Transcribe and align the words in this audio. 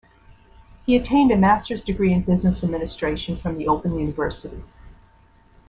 He 0.83 0.95
attained 0.95 1.29
a 1.29 1.37
master's 1.37 1.83
degree 1.83 2.11
in 2.11 2.23
business 2.23 2.63
administration 2.63 3.37
from 3.37 3.59
the 3.59 3.67
Open 3.67 3.99
University. 3.99 4.63